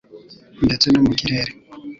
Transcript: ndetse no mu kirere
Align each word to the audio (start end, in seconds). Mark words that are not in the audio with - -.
ndetse 0.65 0.87
no 0.89 0.99
mu 1.05 1.13
kirere 1.19 1.51